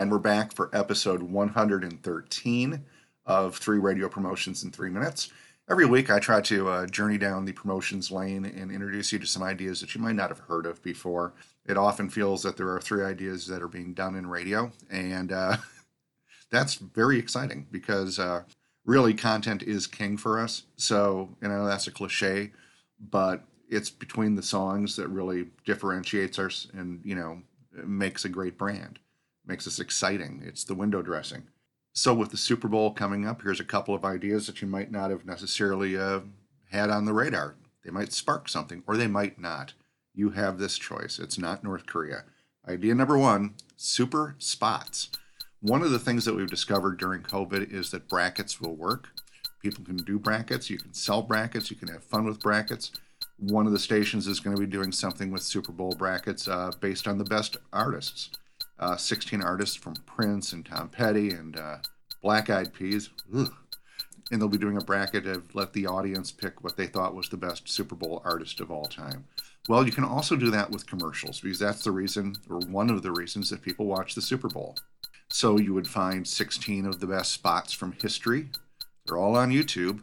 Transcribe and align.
And 0.00 0.10
we're 0.10 0.18
back 0.18 0.54
for 0.54 0.70
episode 0.72 1.22
113 1.22 2.84
of 3.26 3.56
Three 3.58 3.78
Radio 3.78 4.08
Promotions 4.08 4.64
in 4.64 4.70
Three 4.70 4.88
Minutes. 4.88 5.28
Every 5.68 5.84
week, 5.84 6.08
I 6.08 6.18
try 6.18 6.40
to 6.40 6.68
uh, 6.70 6.86
journey 6.86 7.18
down 7.18 7.44
the 7.44 7.52
promotions 7.52 8.10
lane 8.10 8.46
and 8.46 8.72
introduce 8.72 9.12
you 9.12 9.18
to 9.18 9.26
some 9.26 9.42
ideas 9.42 9.78
that 9.82 9.94
you 9.94 10.00
might 10.00 10.14
not 10.14 10.30
have 10.30 10.38
heard 10.38 10.64
of 10.64 10.82
before. 10.82 11.34
It 11.66 11.76
often 11.76 12.08
feels 12.08 12.42
that 12.44 12.56
there 12.56 12.70
are 12.70 12.80
three 12.80 13.04
ideas 13.04 13.46
that 13.48 13.60
are 13.60 13.68
being 13.68 13.92
done 13.92 14.14
in 14.14 14.26
radio, 14.26 14.72
and 14.90 15.32
uh, 15.32 15.58
that's 16.50 16.76
very 16.76 17.18
exciting 17.18 17.66
because 17.70 18.18
uh, 18.18 18.44
really 18.86 19.12
content 19.12 19.62
is 19.64 19.86
king 19.86 20.16
for 20.16 20.40
us. 20.40 20.62
So, 20.76 21.28
you 21.42 21.48
know, 21.48 21.66
that's 21.66 21.88
a 21.88 21.92
cliche, 21.92 22.52
but 22.98 23.44
it's 23.68 23.90
between 23.90 24.34
the 24.34 24.42
songs 24.42 24.96
that 24.96 25.08
really 25.08 25.48
differentiates 25.66 26.38
us 26.38 26.68
and, 26.72 27.02
you 27.04 27.16
know, 27.16 27.42
makes 27.84 28.24
a 28.24 28.30
great 28.30 28.56
brand, 28.56 28.98
makes 29.50 29.66
us 29.66 29.80
exciting. 29.80 30.40
It's 30.46 30.62
the 30.62 30.76
window 30.76 31.02
dressing. 31.02 31.42
So, 31.92 32.14
with 32.14 32.30
the 32.30 32.36
Super 32.36 32.68
Bowl 32.68 32.92
coming 32.92 33.26
up, 33.26 33.42
here's 33.42 33.58
a 33.58 33.64
couple 33.64 33.96
of 33.96 34.04
ideas 34.04 34.46
that 34.46 34.62
you 34.62 34.68
might 34.68 34.92
not 34.92 35.10
have 35.10 35.26
necessarily 35.26 35.98
uh, 35.98 36.20
had 36.70 36.88
on 36.88 37.04
the 37.04 37.12
radar. 37.12 37.56
They 37.84 37.90
might 37.90 38.12
spark 38.12 38.48
something, 38.48 38.84
or 38.86 38.96
they 38.96 39.08
might 39.08 39.40
not. 39.40 39.72
You 40.14 40.30
have 40.30 40.58
this 40.58 40.78
choice. 40.78 41.18
It's 41.18 41.36
not 41.36 41.64
North 41.64 41.86
Korea. 41.86 42.24
Idea 42.68 42.94
number 42.94 43.18
one 43.18 43.54
super 43.76 44.36
spots. 44.38 45.10
One 45.60 45.82
of 45.82 45.90
the 45.90 45.98
things 45.98 46.24
that 46.26 46.36
we've 46.36 46.48
discovered 46.48 46.98
during 46.98 47.22
COVID 47.22 47.72
is 47.72 47.90
that 47.90 48.08
brackets 48.08 48.60
will 48.60 48.76
work. 48.76 49.08
People 49.62 49.84
can 49.84 49.96
do 49.96 50.18
brackets, 50.18 50.70
you 50.70 50.78
can 50.78 50.94
sell 50.94 51.22
brackets, 51.22 51.70
you 51.70 51.76
can 51.76 51.88
have 51.88 52.04
fun 52.04 52.24
with 52.24 52.40
brackets. 52.40 52.92
One 53.36 53.66
of 53.66 53.72
the 53.72 53.80
stations 53.80 54.28
is 54.28 54.38
going 54.38 54.54
to 54.54 54.60
be 54.60 54.70
doing 54.70 54.92
something 54.92 55.32
with 55.32 55.42
Super 55.42 55.72
Bowl 55.72 55.92
brackets 55.98 56.46
uh, 56.46 56.70
based 56.80 57.08
on 57.08 57.18
the 57.18 57.24
best 57.24 57.56
artists 57.72 58.30
uh, 58.80 58.96
16 58.96 59.42
artists 59.42 59.76
from 59.76 59.94
Prince 60.06 60.52
and 60.52 60.64
Tom 60.64 60.88
Petty 60.88 61.30
and 61.30 61.56
uh, 61.56 61.76
Black 62.22 62.50
Eyed 62.50 62.72
Peas. 62.72 63.10
Ugh. 63.36 63.52
And 64.32 64.40
they'll 64.40 64.48
be 64.48 64.58
doing 64.58 64.76
a 64.76 64.84
bracket 64.84 65.24
to 65.24 65.42
let 65.54 65.72
the 65.72 65.86
audience 65.86 66.32
pick 66.32 66.64
what 66.64 66.76
they 66.76 66.86
thought 66.86 67.14
was 67.14 67.28
the 67.28 67.36
best 67.36 67.68
Super 67.68 67.94
Bowl 67.94 68.22
artist 68.24 68.60
of 68.60 68.70
all 68.70 68.84
time. 68.84 69.24
Well, 69.68 69.84
you 69.84 69.92
can 69.92 70.04
also 70.04 70.36
do 70.36 70.50
that 70.50 70.70
with 70.70 70.86
commercials 70.86 71.40
because 71.40 71.58
that's 71.58 71.84
the 71.84 71.90
reason, 71.90 72.36
or 72.48 72.60
one 72.60 72.90
of 72.90 73.02
the 73.02 73.12
reasons, 73.12 73.50
that 73.50 73.62
people 73.62 73.86
watch 73.86 74.14
the 74.14 74.22
Super 74.22 74.48
Bowl. 74.48 74.76
So 75.28 75.58
you 75.58 75.74
would 75.74 75.88
find 75.88 76.26
16 76.26 76.86
of 76.86 77.00
the 77.00 77.06
best 77.06 77.32
spots 77.32 77.72
from 77.72 77.92
history. 77.92 78.48
They're 79.06 79.18
all 79.18 79.36
on 79.36 79.50
YouTube. 79.50 80.00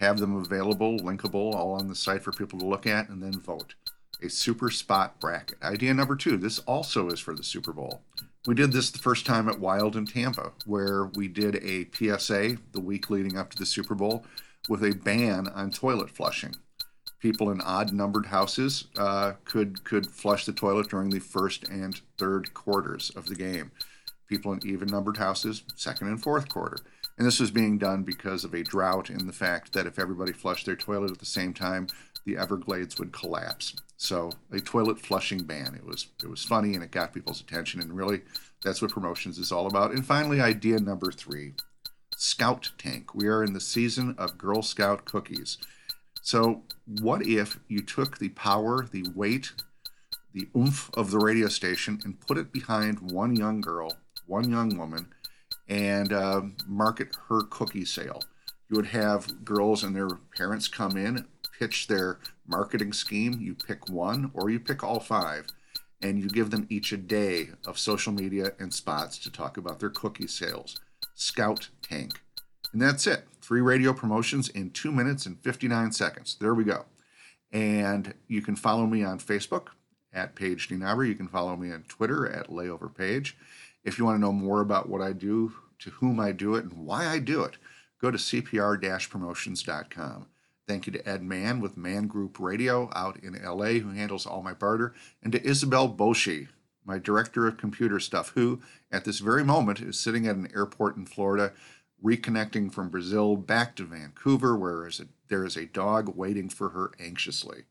Have 0.00 0.18
them 0.18 0.36
available, 0.36 0.98
linkable, 0.98 1.54
all 1.54 1.72
on 1.72 1.88
the 1.88 1.94
site 1.94 2.22
for 2.22 2.32
people 2.32 2.58
to 2.58 2.66
look 2.66 2.86
at, 2.86 3.08
and 3.08 3.22
then 3.22 3.40
vote 3.40 3.74
a 4.22 4.28
super 4.28 4.70
spot 4.70 5.20
bracket. 5.20 5.62
Idea 5.62 5.94
number 5.94 6.16
two 6.16 6.36
this 6.36 6.58
also 6.60 7.08
is 7.08 7.20
for 7.20 7.34
the 7.34 7.44
Super 7.44 7.72
Bowl. 7.72 8.02
We 8.46 8.54
did 8.54 8.72
this 8.72 8.90
the 8.90 8.98
first 8.98 9.26
time 9.26 9.48
at 9.48 9.60
Wild 9.60 9.96
in 9.96 10.06
Tampa, 10.06 10.52
where 10.64 11.06
we 11.14 11.28
did 11.28 11.56
a 11.56 11.88
PSA 11.92 12.56
the 12.72 12.80
week 12.80 13.10
leading 13.10 13.36
up 13.36 13.50
to 13.50 13.58
the 13.58 13.66
Super 13.66 13.94
Bowl 13.94 14.24
with 14.68 14.82
a 14.82 14.94
ban 14.94 15.48
on 15.48 15.70
toilet 15.70 16.10
flushing. 16.10 16.54
People 17.20 17.50
in 17.50 17.60
odd 17.60 17.92
numbered 17.92 18.26
houses 18.26 18.86
uh, 18.96 19.32
could 19.44 19.84
could 19.84 20.06
flush 20.06 20.46
the 20.46 20.52
toilet 20.52 20.88
during 20.88 21.10
the 21.10 21.18
first 21.18 21.68
and 21.68 22.00
third 22.16 22.54
quarters 22.54 23.10
of 23.16 23.26
the 23.26 23.34
game. 23.34 23.72
People 24.28 24.52
in 24.52 24.60
even 24.64 24.88
numbered 24.88 25.16
houses, 25.16 25.64
second 25.74 26.08
and 26.08 26.22
fourth 26.22 26.48
quarter. 26.48 26.78
And 27.18 27.26
this 27.26 27.40
was 27.40 27.50
being 27.50 27.78
done 27.78 28.04
because 28.04 28.44
of 28.44 28.54
a 28.54 28.62
drought 28.62 29.10
in 29.10 29.26
the 29.26 29.32
fact 29.32 29.72
that 29.72 29.86
if 29.86 29.98
everybody 29.98 30.32
flushed 30.32 30.66
their 30.66 30.76
toilet 30.76 31.10
at 31.10 31.18
the 31.18 31.26
same 31.26 31.52
time, 31.52 31.88
the 32.28 32.36
Everglades 32.36 32.98
would 32.98 33.10
collapse. 33.10 33.74
So 33.96 34.30
a 34.52 34.60
toilet 34.60 35.00
flushing 35.00 35.44
ban. 35.44 35.74
It 35.74 35.84
was 35.84 36.08
it 36.22 36.28
was 36.28 36.44
funny 36.44 36.74
and 36.74 36.84
it 36.84 36.90
got 36.90 37.14
people's 37.14 37.40
attention 37.40 37.80
and 37.80 37.96
really 37.96 38.20
that's 38.62 38.82
what 38.82 38.92
promotions 38.92 39.38
is 39.38 39.50
all 39.50 39.66
about. 39.66 39.92
And 39.92 40.04
finally, 40.04 40.40
idea 40.40 40.78
number 40.78 41.10
three, 41.10 41.54
Scout 42.16 42.70
Tank. 42.76 43.14
We 43.14 43.28
are 43.28 43.42
in 43.42 43.54
the 43.54 43.60
season 43.60 44.14
of 44.18 44.36
Girl 44.36 44.62
Scout 44.62 45.06
cookies. 45.06 45.56
So 46.20 46.64
what 47.00 47.26
if 47.26 47.58
you 47.68 47.80
took 47.80 48.18
the 48.18 48.28
power, 48.30 48.84
the 48.84 49.06
weight, 49.14 49.52
the 50.34 50.48
oomph 50.54 50.90
of 50.94 51.10
the 51.10 51.18
radio 51.18 51.48
station 51.48 52.00
and 52.04 52.20
put 52.20 52.36
it 52.36 52.52
behind 52.52 53.10
one 53.10 53.34
young 53.34 53.62
girl, 53.62 53.96
one 54.26 54.50
young 54.50 54.76
woman, 54.76 55.08
and 55.66 56.12
uh, 56.12 56.42
market 56.66 57.16
her 57.28 57.40
cookie 57.48 57.86
sale? 57.86 58.22
You 58.68 58.76
would 58.76 58.86
have 58.88 59.46
girls 59.46 59.82
and 59.82 59.96
their 59.96 60.10
parents 60.36 60.68
come 60.68 60.96
in, 60.98 61.26
pitch 61.58 61.86
their 61.86 62.18
marketing 62.46 62.92
scheme. 62.92 63.40
You 63.40 63.54
pick 63.54 63.88
one 63.88 64.30
or 64.34 64.50
you 64.50 64.60
pick 64.60 64.84
all 64.84 65.00
five, 65.00 65.46
and 66.00 66.20
you 66.20 66.28
give 66.28 66.50
them 66.50 66.66
each 66.70 66.92
a 66.92 66.96
day 66.96 67.48
of 67.66 67.78
social 67.78 68.12
media 68.12 68.52
and 68.58 68.72
spots 68.72 69.18
to 69.18 69.32
talk 69.32 69.56
about 69.56 69.80
their 69.80 69.90
cookie 69.90 70.26
sales. 70.26 70.80
Scout 71.14 71.68
Tank. 71.82 72.20
And 72.72 72.82
that's 72.82 73.06
it. 73.06 73.24
Three 73.40 73.60
radio 73.60 73.92
promotions 73.92 74.48
in 74.48 74.70
two 74.70 74.92
minutes 74.92 75.26
and 75.26 75.40
59 75.40 75.92
seconds. 75.92 76.36
There 76.40 76.54
we 76.54 76.64
go. 76.64 76.84
And 77.50 78.14
you 78.28 78.42
can 78.42 78.56
follow 78.56 78.86
me 78.86 79.02
on 79.02 79.18
Facebook 79.18 79.68
at 80.12 80.34
Paige 80.34 80.68
Dienaber. 80.68 81.06
You 81.08 81.14
can 81.14 81.28
follow 81.28 81.56
me 81.56 81.72
on 81.72 81.84
Twitter 81.88 82.30
at 82.30 82.48
Layover 82.48 82.94
Page. 82.94 83.36
If 83.84 83.98
you 83.98 84.04
want 84.04 84.16
to 84.16 84.20
know 84.20 84.32
more 84.32 84.60
about 84.60 84.88
what 84.88 85.00
I 85.00 85.12
do, 85.12 85.54
to 85.80 85.90
whom 85.90 86.20
I 86.20 86.32
do 86.32 86.56
it, 86.56 86.64
and 86.64 86.84
why 86.84 87.06
I 87.06 87.18
do 87.20 87.42
it, 87.42 87.56
go 88.00 88.10
to 88.10 88.18
cpr 88.18 89.10
promotions.com. 89.10 90.26
Thank 90.68 90.86
you 90.86 90.92
to 90.92 91.08
Ed 91.08 91.22
Mann 91.22 91.60
with 91.60 91.78
Mann 91.78 92.08
Group 92.08 92.38
Radio 92.38 92.90
out 92.94 93.18
in 93.22 93.32
LA, 93.42 93.80
who 93.80 93.92
handles 93.92 94.26
all 94.26 94.42
my 94.42 94.52
barter, 94.52 94.94
and 95.22 95.32
to 95.32 95.42
Isabel 95.42 95.88
Boshi, 95.88 96.48
my 96.84 96.98
director 96.98 97.46
of 97.46 97.56
computer 97.56 97.98
stuff, 97.98 98.32
who 98.34 98.60
at 98.92 99.06
this 99.06 99.20
very 99.20 99.42
moment 99.42 99.80
is 99.80 99.98
sitting 99.98 100.26
at 100.26 100.36
an 100.36 100.50
airport 100.54 100.96
in 100.96 101.06
Florida, 101.06 101.54
reconnecting 102.04 102.70
from 102.70 102.90
Brazil 102.90 103.34
back 103.34 103.76
to 103.76 103.84
Vancouver, 103.84 104.56
where 104.58 104.90
there 105.28 105.44
is 105.46 105.56
a 105.56 105.64
dog 105.64 106.14
waiting 106.14 106.50
for 106.50 106.68
her 106.68 106.92
anxiously. 107.00 107.64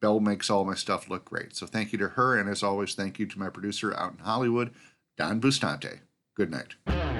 Bell 0.00 0.20
makes 0.20 0.48
all 0.48 0.64
my 0.64 0.74
stuff 0.76 1.10
look 1.10 1.24
great. 1.24 1.56
So 1.56 1.66
thank 1.66 1.90
you 1.90 1.98
to 1.98 2.10
her, 2.10 2.38
and 2.38 2.48
as 2.48 2.62
always, 2.62 2.94
thank 2.94 3.18
you 3.18 3.26
to 3.26 3.38
my 3.40 3.50
producer 3.50 3.92
out 3.96 4.12
in 4.12 4.18
Hollywood, 4.18 4.72
Don 5.18 5.40
Bustante. 5.40 5.98
Good 6.36 6.52
night. 6.52 7.15